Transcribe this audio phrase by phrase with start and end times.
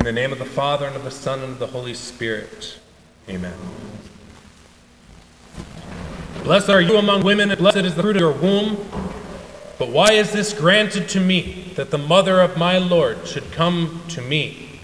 [0.00, 2.78] In the name of the Father, and of the Son, and of the Holy Spirit.
[3.28, 3.52] Amen.
[6.42, 8.78] Blessed are you among women, and blessed is the fruit of your womb.
[9.78, 14.00] But why is this granted to me, that the mother of my Lord should come
[14.08, 14.80] to me?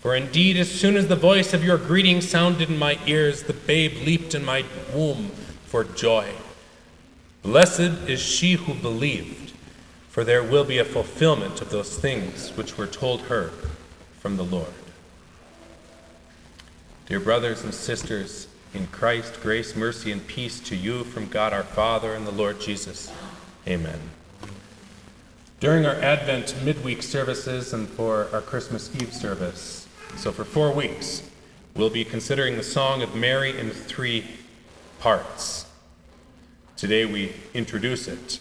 [0.00, 3.52] For indeed, as soon as the voice of your greeting sounded in my ears, the
[3.52, 5.28] babe leaped in my womb
[5.66, 6.32] for joy.
[7.44, 9.52] Blessed is she who believed,
[10.08, 13.52] for there will be a fulfillment of those things which were told her
[14.20, 14.72] from the Lord.
[17.06, 21.62] Dear brothers and sisters, in Christ, grace, mercy, and peace to you from God our
[21.62, 23.10] Father and the Lord Jesus.
[23.66, 23.98] Amen.
[25.60, 31.28] During our Advent midweek services and for our Christmas Eve service, so for four weeks,
[31.74, 34.24] we'll be considering the Song of Mary in three
[35.00, 35.66] parts.
[36.76, 38.40] Today we introduce it.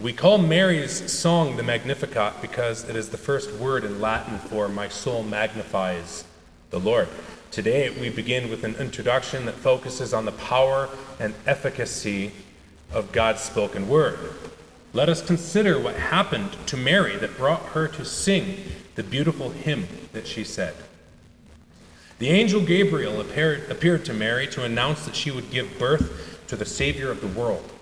[0.00, 4.68] We call Mary's song the Magnificat because it is the first word in Latin for
[4.68, 6.24] my soul magnifies
[6.70, 7.08] the Lord.
[7.52, 10.88] Today we begin with an introduction that focuses on the power
[11.20, 12.32] and efficacy
[12.92, 14.18] of God's spoken word.
[14.92, 18.64] Let us consider what happened to Mary that brought her to sing
[18.96, 20.74] the beautiful hymn that she said.
[22.18, 26.56] The angel Gabriel appeared, appeared to Mary to announce that she would give birth to
[26.56, 27.73] the Savior of the world.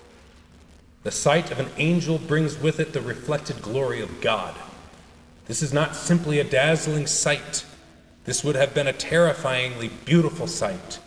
[1.03, 4.55] The sight of an angel brings with it the reflected glory of God.
[5.47, 7.65] This is not simply a dazzling sight,
[8.23, 10.99] this would have been a terrifyingly beautiful sight.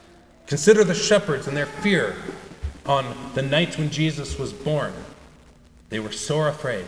[0.46, 2.14] Consider the shepherds and their fear
[2.84, 4.92] on the night when Jesus was born.
[5.88, 6.84] They were sore afraid.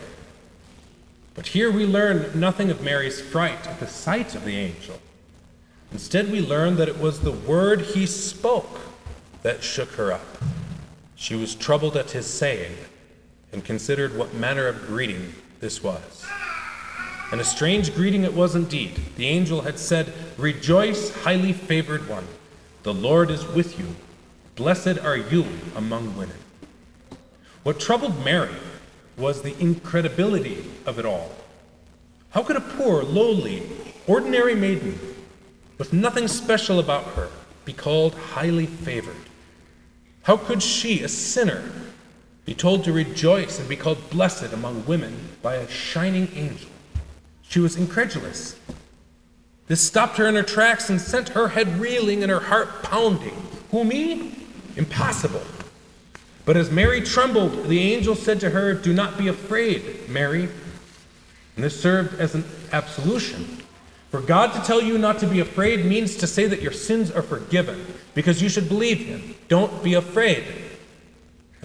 [1.33, 4.99] But here we learn nothing of Mary's fright at the sight of the angel.
[5.91, 8.79] Instead, we learn that it was the word he spoke
[9.41, 10.37] that shook her up.
[11.15, 12.75] She was troubled at his saying
[13.51, 16.25] and considered what manner of greeting this was.
[17.31, 18.99] And a strange greeting it was indeed.
[19.15, 22.27] The angel had said, Rejoice, highly favored one,
[22.83, 23.95] the Lord is with you.
[24.55, 26.37] Blessed are you among women.
[27.63, 28.55] What troubled Mary
[29.17, 31.31] was the incredibility of it all.
[32.31, 33.63] How could a poor, lowly,
[34.07, 34.99] ordinary maiden,
[35.77, 37.29] with nothing special about her,
[37.65, 39.15] be called highly favored?
[40.23, 41.63] How could she, a sinner,
[42.49, 46.67] be told to rejoice and be called blessed among women by a shining angel?
[47.43, 48.57] She was incredulous.
[49.67, 53.39] This stopped her in her tracks and sent her head reeling and her heart pounding.
[53.69, 54.33] Who, me?
[54.77, 55.43] Impossible.
[56.43, 60.49] But as Mary trembled, the angel said to her, Do not be afraid, Mary.
[61.55, 63.59] And this served as an absolution.
[64.09, 67.11] For God to tell you not to be afraid means to say that your sins
[67.11, 69.35] are forgiven, because you should believe Him.
[69.49, 70.45] Don't be afraid.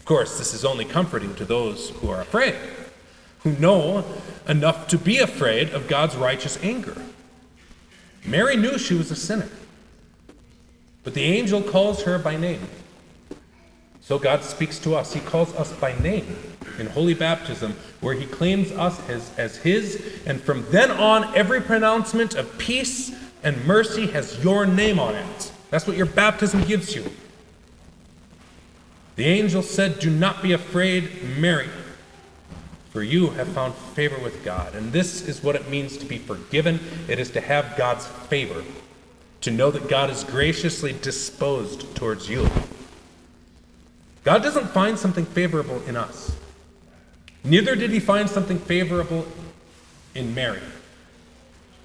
[0.04, 2.54] Of course, this is only comforting to those who are afraid,
[3.38, 4.04] who know
[4.46, 6.94] enough to be afraid of God's righteous anger.
[8.22, 9.48] Mary knew she was a sinner,
[11.04, 12.60] but the angel calls her by name.
[14.02, 15.14] So God speaks to us.
[15.14, 16.36] He calls us by name
[16.78, 21.62] in holy baptism, where He claims us as, as His, and from then on, every
[21.62, 23.10] pronouncement of peace
[23.42, 25.52] and mercy has your name on it.
[25.70, 27.10] That's what your baptism gives you.
[29.16, 31.68] The angel said, Do not be afraid, Mary,
[32.90, 34.74] for you have found favor with God.
[34.74, 38.64] And this is what it means to be forgiven it is to have God's favor,
[39.42, 42.48] to know that God is graciously disposed towards you.
[44.24, 46.36] God doesn't find something favorable in us.
[47.44, 49.26] Neither did he find something favorable
[50.14, 50.62] in Mary.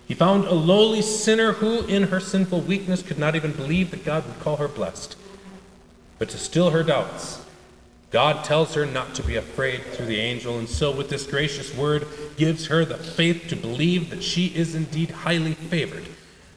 [0.08, 4.06] He found a lowly sinner who, in her sinful weakness, could not even believe that
[4.06, 5.16] God would call her blessed.
[6.20, 7.44] But to still her doubts,
[8.12, 11.76] God tells her not to be afraid through the angel, and so, with this gracious
[11.76, 12.08] word,
[12.38, 16.06] gives her the faith to believe that she is indeed highly favored.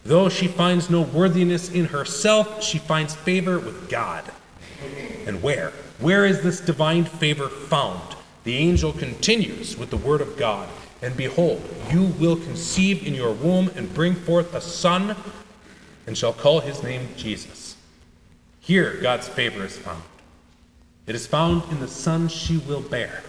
[0.05, 4.25] Though she finds no worthiness in herself, she finds favor with God.
[5.27, 5.73] And where?
[6.01, 8.17] Where is this divine favor found?
[8.45, 10.69] The angel continues with the word of God
[11.03, 15.17] And behold, you will conceive in your womb and bring forth a son,
[16.07, 17.62] and shall call his name Jesus.
[18.63, 20.05] Here, God's favor is found.
[21.07, 23.23] It is found in the son she will bear.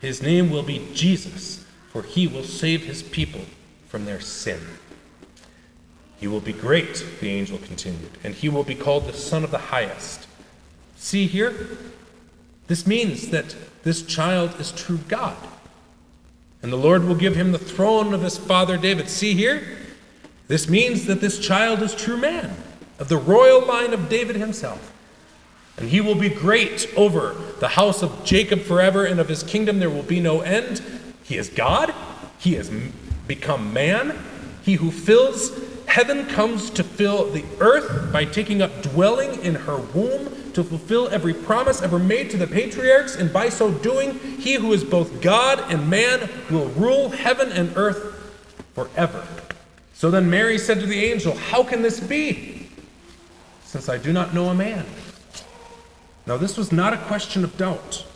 [0.00, 3.42] His name will be Jesus, for he will save his people
[3.86, 4.60] from their sin.
[6.16, 9.50] He will be great, the angel continued, and he will be called the Son of
[9.50, 10.26] the Highest.
[10.96, 11.68] See here?
[12.66, 15.36] This means that this child is true God.
[16.62, 19.10] And the Lord will give him the throne of his father David.
[19.10, 19.76] See here?
[20.48, 22.56] This means that this child is true man,
[22.98, 24.92] of the royal line of David himself.
[25.76, 29.80] And he will be great over the house of Jacob forever, and of his kingdom
[29.80, 30.82] there will be no end.
[31.24, 31.92] He is God.
[32.38, 32.70] He has
[33.26, 34.18] become man.
[34.62, 35.50] He who fills
[35.94, 41.08] Heaven comes to fill the earth by taking up dwelling in her womb to fulfill
[41.08, 45.20] every promise ever made to the patriarchs, and by so doing, he who is both
[45.20, 48.34] God and man will rule heaven and earth
[48.74, 49.24] forever.
[49.92, 52.53] So then Mary said to the angel, How can this be?
[53.74, 54.86] Since I do not know a man.
[56.28, 58.06] Now, this was not a question of doubt.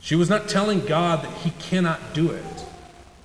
[0.00, 2.64] She was not telling God that he cannot do it,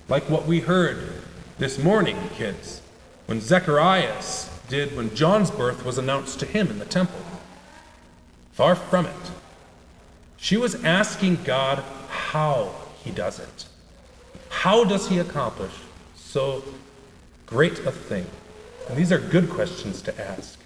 [0.08, 1.22] like what we heard
[1.58, 2.82] this morning, kids,
[3.26, 7.20] when Zacharias did when John's birth was announced to him in the temple.
[8.50, 9.30] Far from it.
[10.36, 12.74] She was asking God how
[13.04, 13.66] he does it.
[14.48, 15.74] How does he accomplish
[16.16, 16.64] so
[17.46, 18.26] great a thing?
[18.88, 20.58] And these are good questions to ask.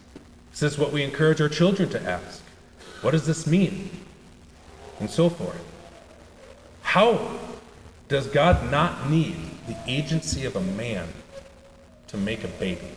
[0.50, 2.42] This is what we encourage our children to ask.
[3.00, 3.90] What does this mean?
[4.98, 5.64] And so forth.
[6.82, 7.38] How
[8.08, 9.36] does God not need
[9.66, 11.08] the agency of a man
[12.08, 12.96] to make a baby?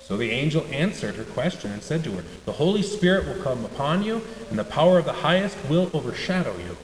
[0.00, 3.64] So the angel answered her question and said to her, The Holy Spirit will come
[3.66, 6.78] upon you, and the power of the highest will overshadow you.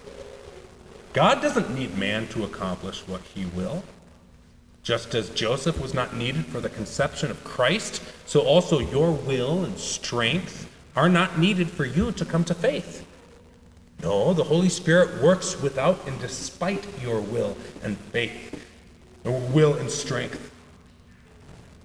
[1.15, 3.83] God doesn't need man to accomplish what he will.
[4.85, 9.65] Just as Joseph was not needed for the conception of Christ, so also your will
[9.65, 13.07] and strength are not needed for you to come to faith.
[14.03, 18.63] No, the Holy Spirit works without and despite your will and faith,
[19.25, 20.51] or will and strength,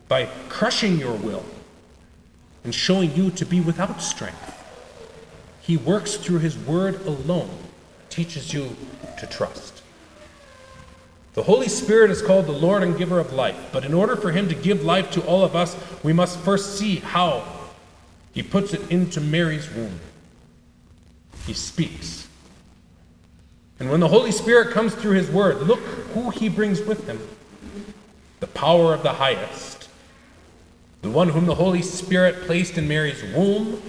[0.09, 1.45] by crushing your will
[2.65, 4.57] and showing you to be without strength.
[5.61, 7.49] He works through His Word alone,
[8.09, 8.75] teaches you
[9.19, 9.78] to trust.
[11.39, 14.29] The Holy Spirit is called the Lord and giver of life, but in order for
[14.29, 17.47] Him to give life to all of us, we must first see how
[18.33, 20.01] He puts it into Mary's womb
[21.49, 22.27] he speaks.
[23.79, 25.79] And when the Holy Spirit comes through his word, look
[26.13, 27.25] who he brings with him
[28.41, 29.87] the power of the highest.
[31.03, 33.81] The one whom the Holy Spirit placed in Mary's womb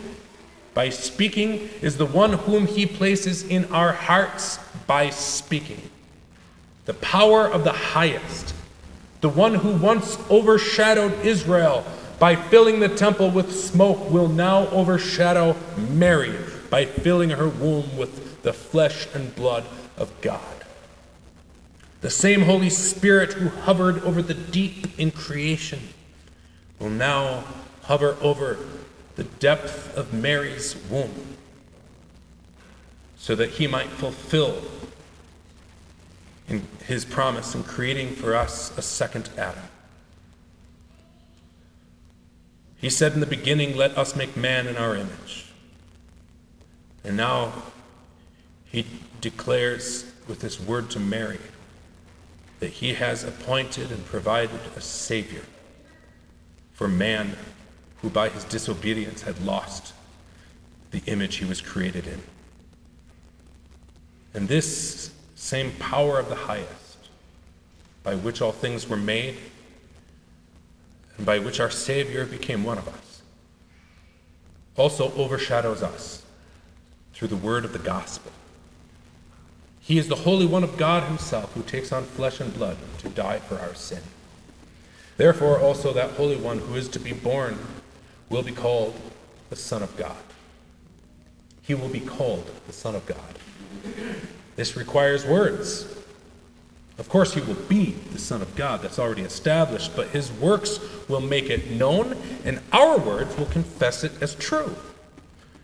[0.72, 5.90] by speaking is the one whom he places in our hearts by speaking.
[6.90, 8.52] The power of the highest.
[9.20, 11.84] The one who once overshadowed Israel
[12.18, 16.34] by filling the temple with smoke will now overshadow Mary
[16.68, 19.66] by filling her womb with the flesh and blood
[19.96, 20.64] of God.
[22.00, 25.90] The same Holy Spirit who hovered over the deep in creation
[26.80, 27.44] will now
[27.82, 28.58] hover over
[29.14, 31.36] the depth of Mary's womb
[33.16, 34.60] so that he might fulfill
[36.50, 39.62] in his promise in creating for us a second Adam.
[42.76, 45.46] He said in the beginning, Let us make man in our image.
[47.04, 47.52] And now
[48.64, 48.84] he
[49.20, 51.38] declares with this word to Mary
[52.58, 55.44] that he has appointed and provided a Savior
[56.72, 57.36] for man
[58.02, 59.92] who by his disobedience had lost
[60.90, 62.20] the image he was created in.
[64.34, 67.08] And this same power of the highest,
[68.02, 69.38] by which all things were made,
[71.16, 73.22] and by which our Savior became one of us,
[74.76, 76.24] also overshadows us
[77.14, 78.30] through the word of the gospel.
[79.80, 83.08] He is the Holy One of God Himself who takes on flesh and blood to
[83.08, 84.02] die for our sin.
[85.16, 87.58] Therefore, also that Holy One who is to be born
[88.28, 88.94] will be called
[89.48, 90.22] the Son of God.
[91.62, 93.38] He will be called the Son of God.
[94.60, 95.86] This requires words.
[96.98, 98.82] Of course, he will be the Son of God.
[98.82, 102.14] That's already established, but his works will make it known,
[102.44, 104.76] and our words will confess it as true.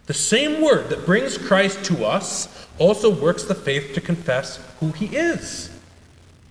[0.06, 4.92] The same word that brings Christ to us also works the faith to confess who
[4.92, 5.68] he is.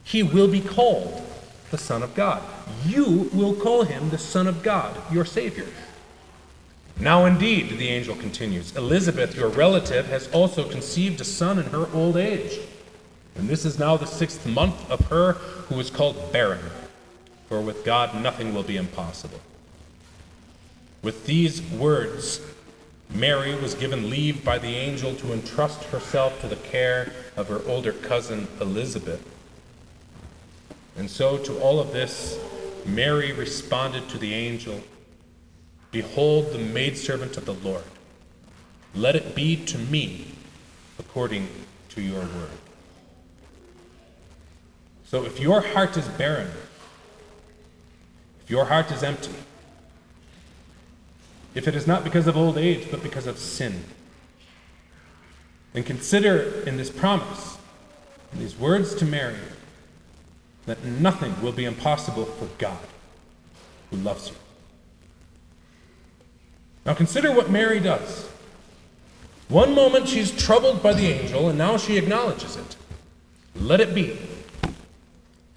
[0.03, 1.27] He will be called
[1.71, 2.43] the Son of God.
[2.85, 5.65] You will call him the Son of God, your Savior.
[6.99, 11.87] Now, indeed, the angel continues, Elizabeth, your relative, has also conceived a son in her
[11.93, 12.59] old age.
[13.35, 15.33] And this is now the sixth month of her
[15.67, 16.61] who is called barren.
[17.49, 19.41] For with God nothing will be impossible.
[21.01, 22.39] With these words,
[23.13, 27.61] Mary was given leave by the angel to entrust herself to the care of her
[27.67, 29.23] older cousin Elizabeth.
[30.97, 32.39] And so, to all of this,
[32.85, 34.81] Mary responded to the angel
[35.95, 37.85] Behold, the maidservant of the Lord.
[38.93, 40.25] Let it be to me
[40.99, 41.47] according
[41.91, 42.59] to your word.
[45.05, 46.51] So, if your heart is barren,
[48.43, 49.35] if your heart is empty,
[51.53, 53.85] if it is not because of old age, but because of sin.
[55.73, 57.57] And consider in this promise,
[58.33, 59.37] in these words to Mary,
[60.65, 62.85] that nothing will be impossible for God.
[63.91, 64.35] who loves you.
[66.85, 68.29] Now consider what Mary does.
[69.49, 72.75] One moment she's troubled by the angel, and now she acknowledges it.
[73.55, 74.17] Let it be.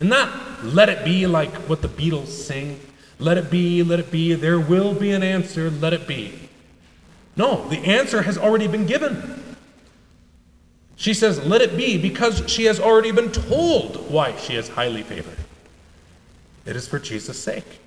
[0.01, 2.81] And not let it be like what the Beatles sing.
[3.19, 6.39] Let it be, let it be, there will be an answer, let it be.
[7.37, 9.57] No, the answer has already been given.
[10.97, 15.03] She says, let it be, because she has already been told why she is highly
[15.03, 15.39] favored.
[16.65, 17.81] It is for Jesus' sake.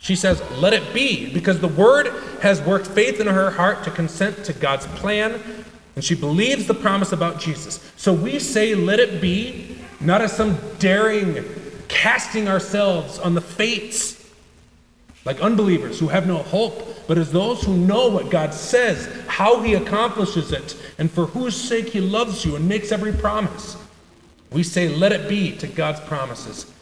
[0.00, 2.08] She says, Let it be, because the word
[2.40, 5.40] has worked faith in her heart to consent to God's plan,
[5.94, 7.92] and she believes the promise about Jesus.
[7.96, 11.44] So we say, Let it be, not as some daring
[11.88, 14.16] casting ourselves on the fates
[15.24, 19.60] like unbelievers who have no hope, but as those who know what God says, how
[19.60, 23.76] He accomplishes it, and for whose sake He loves you and makes every promise.
[24.50, 26.72] We say, Let it be to God's promises.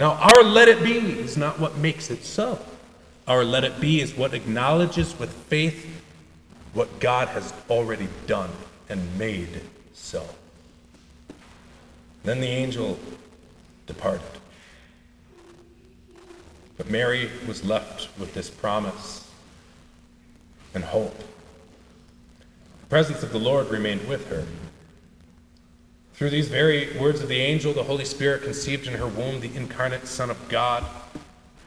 [0.00, 2.58] Now, our let it be is not what makes it so.
[3.28, 6.02] Our let it be is what acknowledges with faith
[6.72, 8.48] what God has already done
[8.88, 9.60] and made
[9.92, 10.26] so.
[12.24, 12.98] Then the angel
[13.86, 14.22] departed.
[16.78, 19.30] But Mary was left with this promise
[20.72, 21.18] and hope.
[21.18, 24.46] The presence of the Lord remained with her.
[26.20, 29.56] Through these very words of the angel, the Holy Spirit conceived in her womb the
[29.56, 30.84] incarnate Son of God,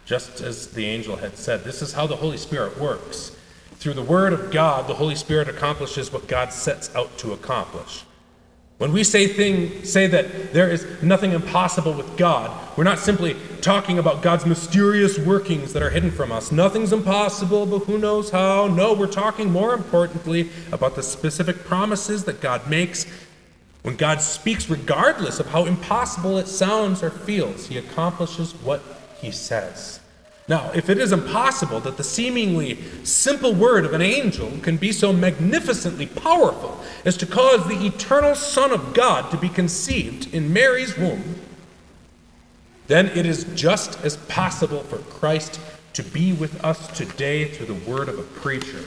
[0.06, 1.64] just as the angel had said.
[1.64, 3.36] This is how the Holy Spirit works.
[3.78, 8.04] Through the Word of God, the Holy Spirit accomplishes what God sets out to accomplish.
[8.78, 13.36] When we say thing, say that there is nothing impossible with God, we're not simply
[13.62, 16.52] talking about God's mysterious workings that are hidden from us.
[16.52, 18.68] Nothing's impossible, but who knows how?
[18.68, 23.08] No, we're talking more importantly about the specific promises that God makes
[23.84, 28.82] when God speaks, regardless of how impossible it sounds or feels, he accomplishes what
[29.20, 30.00] he says.
[30.48, 34.92] Now, if it is impossible that the seemingly simple word of an angel can be
[34.92, 40.52] so magnificently powerful as to cause the eternal Son of God to be conceived in
[40.52, 41.36] Mary's womb,
[42.88, 45.60] then it is just as possible for Christ
[45.94, 48.84] to be with us today through the word of a preacher.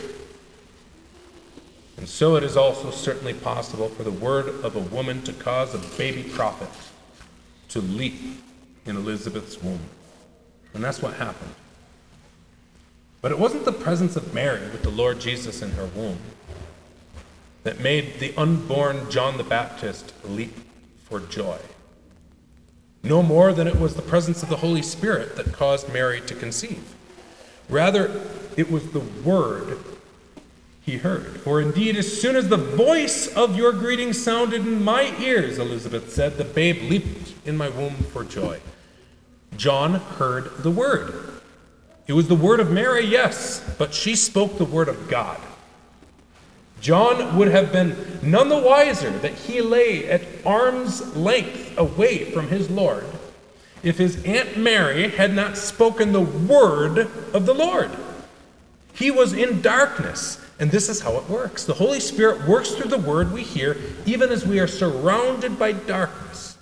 [1.97, 5.75] And so it is also certainly possible for the word of a woman to cause
[5.75, 6.69] a baby prophet
[7.71, 8.15] to leap
[8.85, 9.81] in Elizabeth's womb.
[10.75, 11.55] And that's what happened.
[13.23, 16.19] But it wasn't the presence of Mary with the Lord Jesus in her womb
[17.65, 20.55] that made the unborn John the Baptist leap
[21.05, 21.59] for joy.
[23.03, 26.35] No more than it was the presence of the Holy Spirit that caused Mary to
[26.35, 26.95] conceive.
[27.69, 28.23] Rather,
[28.57, 29.79] it was the Word
[30.87, 31.41] he heard.
[31.41, 36.13] For indeed, as soon as the voice of your greeting sounded in my ears, Elizabeth
[36.13, 38.61] said, the babe leaped in my womb for joy.
[39.57, 41.13] John heard the word.
[42.07, 45.41] It was the word of Mary, yes, but she spoke the word of God.
[46.81, 52.47] John would have been none the wiser that he lay at arm's length away from
[52.47, 53.07] his Lord
[53.83, 57.91] if his Aunt Mary had not spoken the word of the Lord.
[58.95, 61.65] He was in darkness and this is how it works.
[61.65, 65.73] The Holy Spirit works through the word we hear, even as we are surrounded by
[65.73, 66.57] darkness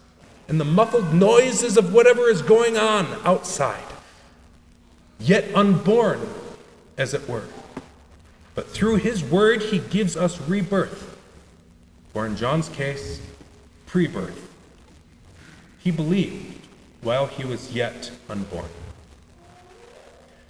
[0.49, 3.85] and the muffled noises of whatever is going on outside,
[5.19, 6.21] yet unborn,
[6.99, 7.45] as it were.
[8.55, 11.19] But through his word, he gives us rebirth,
[12.13, 13.21] or in John's case,
[13.87, 14.51] pre birth.
[15.79, 16.67] He believed
[17.03, 18.69] while he was yet unborn.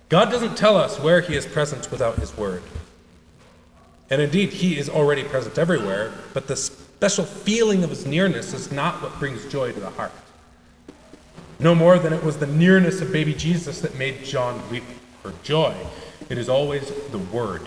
[0.08, 2.62] God doesn't tell us where he is present without his word.
[4.10, 8.70] And indeed, He is already present everywhere, but the special feeling of His nearness is
[8.70, 10.12] not what brings joy to the heart.
[11.58, 14.84] No more than it was the nearness of baby Jesus that made John weep
[15.22, 15.74] for joy.
[16.28, 17.62] It is always the Word.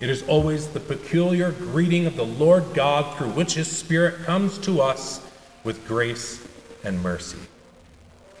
[0.00, 4.58] It is always the peculiar greeting of the Lord God through which His Spirit comes
[4.58, 5.20] to us
[5.64, 6.46] with grace
[6.84, 7.38] and mercy.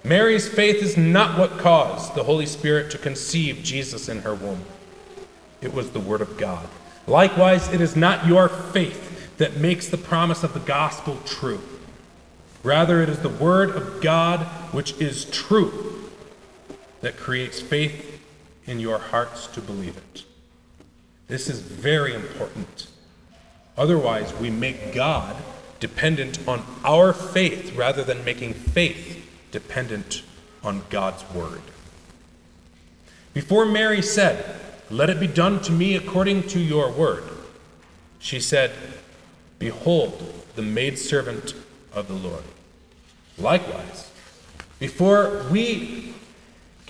[0.02, 4.64] Mary's faith is not what caused the Holy Spirit to conceive Jesus in her womb,
[5.60, 6.66] it was the Word of God.
[7.10, 11.60] Likewise, it is not your faith that makes the promise of the gospel true.
[12.62, 16.08] Rather, it is the word of God, which is true,
[17.00, 18.22] that creates faith
[18.64, 20.22] in your hearts to believe it.
[21.26, 22.86] This is very important.
[23.76, 25.34] Otherwise, we make God
[25.80, 30.22] dependent on our faith rather than making faith dependent
[30.62, 31.62] on God's word.
[33.34, 37.24] Before Mary said, let it be done to me according to your word.
[38.18, 38.72] She said,
[39.58, 41.54] Behold, the maidservant
[41.92, 42.42] of the Lord.
[43.38, 44.10] Likewise,
[44.78, 46.14] before we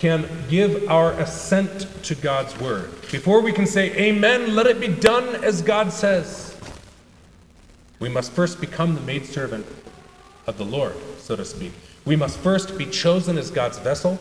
[0.00, 2.90] can give our assent to God's word.
[3.12, 6.56] Before we can say, Amen, let it be done as God says,
[7.98, 9.66] we must first become the maidservant
[10.46, 11.72] of the Lord, so to speak.
[12.06, 14.18] We must first be chosen as God's vessel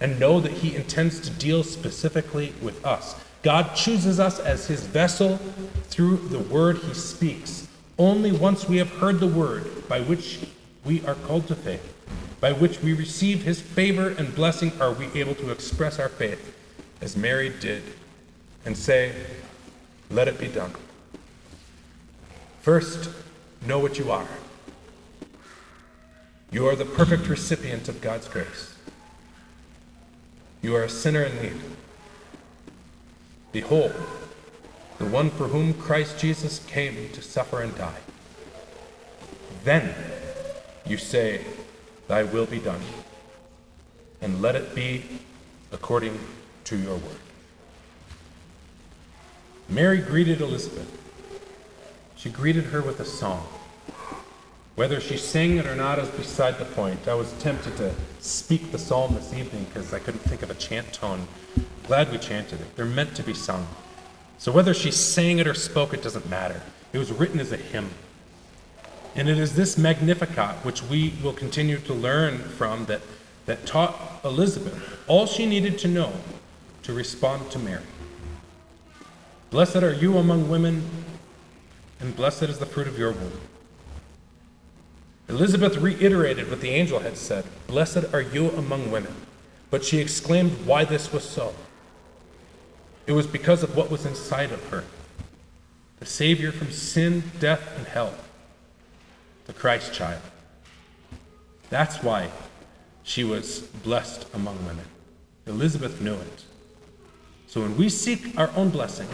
[0.00, 3.14] and know that He intends to deal specifically with us.
[3.42, 5.38] God chooses us as His vessel
[5.84, 7.68] through the word He speaks.
[7.98, 10.40] Only once we have heard the word by which
[10.84, 11.94] we are called to faith
[12.40, 16.54] by which we receive his favor and blessing are we able to express our faith
[17.00, 17.82] as Mary did
[18.64, 19.12] and say,
[20.10, 20.72] Let it be done.
[22.60, 23.10] First,
[23.66, 24.28] know what you are.
[26.52, 28.75] You are the perfect recipient of God's grace.
[30.66, 31.60] You are a sinner in need.
[33.52, 33.94] Behold,
[34.98, 38.00] the one for whom Christ Jesus came to suffer and die.
[39.62, 39.94] Then
[40.84, 41.44] you say,
[42.08, 42.80] Thy will be done,
[44.20, 45.04] and let it be
[45.70, 46.18] according
[46.64, 47.20] to your word.
[49.68, 50.90] Mary greeted Elizabeth.
[52.16, 53.46] She greeted her with a song.
[54.76, 57.08] Whether she sang it or not is beside the point.
[57.08, 60.54] I was tempted to speak the psalm this evening because I couldn't think of a
[60.54, 61.26] chant tone.
[61.86, 62.76] Glad we chanted it.
[62.76, 63.66] They're meant to be sung.
[64.36, 66.60] So whether she sang it or spoke it doesn't matter.
[66.92, 67.88] It was written as a hymn.
[69.14, 73.00] And it is this Magnificat which we will continue to learn from that,
[73.46, 74.78] that taught Elizabeth
[75.08, 76.12] all she needed to know
[76.82, 77.82] to respond to Mary.
[79.48, 80.84] Blessed are you among women,
[81.98, 83.40] and blessed is the fruit of your womb.
[85.28, 89.14] Elizabeth reiterated what the angel had said Blessed are you among women.
[89.70, 91.54] But she exclaimed why this was so.
[93.06, 94.84] It was because of what was inside of her
[95.98, 98.14] the Savior from sin, death, and hell
[99.46, 100.20] the Christ child.
[101.70, 102.30] That's why
[103.02, 104.84] she was blessed among women.
[105.46, 106.44] Elizabeth knew it.
[107.46, 109.08] So when we seek our own blessing,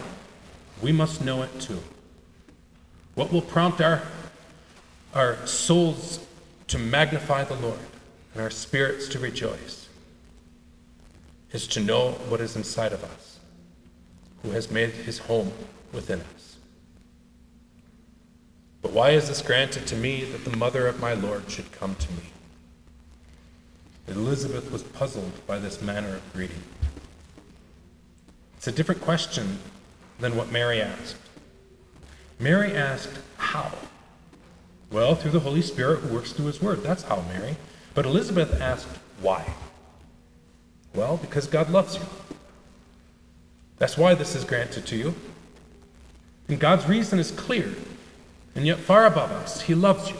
[0.81, 1.79] we must know it too.
[3.15, 4.01] What will prompt our,
[5.13, 6.19] our souls
[6.67, 7.79] to magnify the Lord
[8.33, 9.87] and our spirits to rejoice
[11.51, 13.39] is to know what is inside of us,
[14.41, 15.51] who has made his home
[15.91, 16.57] within us.
[18.81, 21.95] But why is this granted to me that the mother of my Lord should come
[21.95, 22.23] to me?
[24.07, 26.63] Elizabeth was puzzled by this manner of greeting.
[28.57, 29.59] It's a different question
[30.19, 31.17] than what Mary asked.
[32.39, 33.71] Mary asked, How?
[34.93, 36.83] Well, through the Holy Spirit who works through his word.
[36.83, 37.57] That's how, Mary.
[37.95, 38.87] But Elizabeth asked,
[39.21, 39.43] Why?
[40.93, 42.03] Well, because God loves you.
[43.79, 45.15] That's why this is granted to you.
[46.47, 47.73] And God's reason is clear.
[48.55, 50.17] And yet, far above us, He loves you.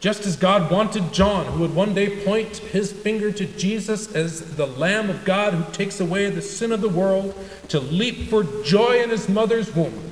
[0.00, 4.56] Just as God wanted John, who would one day point his finger to Jesus as
[4.56, 8.42] the Lamb of God who takes away the sin of the world, to leap for
[8.64, 10.11] joy in his mother's womb,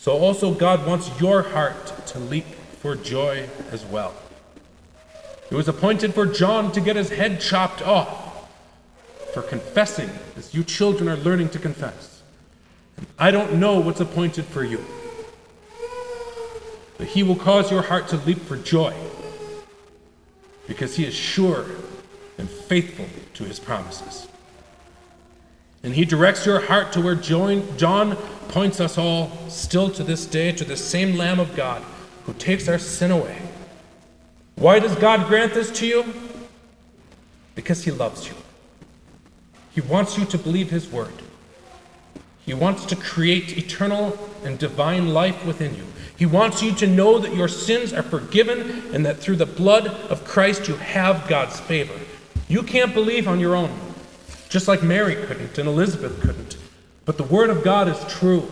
[0.00, 2.46] so also God wants your heart to leap
[2.80, 4.14] for joy as well.
[5.50, 8.48] It was appointed for John to get his head chopped off
[9.34, 10.08] for confessing,
[10.38, 12.22] as you children are learning to confess.
[13.18, 14.82] I don't know what's appointed for you
[17.00, 18.94] but he will cause your heart to leap for joy
[20.68, 21.64] because he is sure
[22.36, 24.28] and faithful to his promises.
[25.82, 28.16] And he directs your heart to where John
[28.48, 31.82] points us all still to this day to the same Lamb of God
[32.24, 33.40] who takes our sin away.
[34.56, 36.04] Why does God grant this to you?
[37.54, 38.34] Because he loves you.
[39.72, 41.22] He wants you to believe his word.
[42.44, 45.84] He wants to create eternal and divine life within you.
[46.16, 49.86] He wants you to know that your sins are forgiven and that through the blood
[49.86, 51.98] of Christ you have God's favor.
[52.48, 53.70] You can't believe on your own,
[54.50, 56.58] just like Mary couldn't and Elizabeth couldn't.
[57.06, 58.50] But the Word of God is true.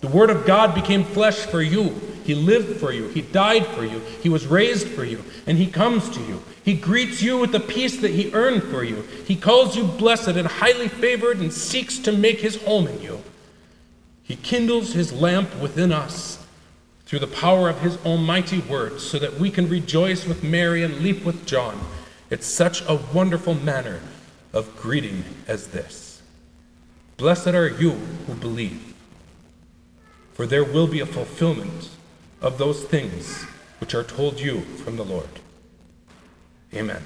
[0.00, 1.90] The Word of God became flesh for you.
[2.24, 3.08] He lived for you.
[3.08, 4.00] He died for you.
[4.22, 5.22] He was raised for you.
[5.46, 6.42] And He comes to you.
[6.64, 9.02] He greets you with the peace that He earned for you.
[9.26, 13.22] He calls you blessed and highly favored and seeks to make His home in you.
[14.22, 16.44] He kindles His lamp within us
[17.04, 21.00] through the power of his almighty word, so that we can rejoice with Mary and
[21.00, 21.78] leap with John.
[22.30, 24.00] It's such a wonderful manner
[24.54, 26.22] of greeting as this.
[27.18, 27.90] Blessed are you
[28.26, 28.94] who believe,
[30.32, 31.90] for there will be a fulfillment
[32.40, 33.44] of those things
[33.80, 35.28] which are told you from the Lord.
[36.72, 37.02] Amen.